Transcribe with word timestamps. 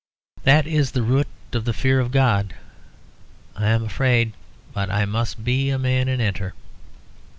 That 0.45 0.65
is 0.65 0.93
the 0.93 1.03
root 1.03 1.27
of 1.53 1.63
the 1.63 1.73
fear 1.75 1.99
of 1.99 2.09
God. 2.09 2.55
I 3.55 3.67
am 3.67 3.83
afraid. 3.83 4.33
But 4.73 4.89
I 4.89 5.05
must 5.05 5.43
be 5.43 5.69
a 5.69 5.77
man 5.77 6.07
and 6.07 6.19
enter." 6.19 6.55